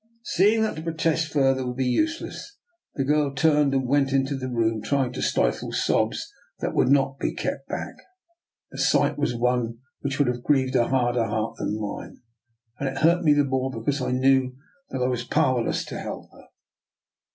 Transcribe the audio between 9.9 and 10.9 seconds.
which would have grieved a